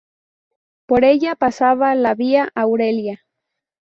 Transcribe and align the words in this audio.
Por 0.87 1.03
ella 1.05 1.35
pasaba 1.35 1.93
la 1.93 2.15
Vía 2.15 2.49
Aurelia. 2.55 3.21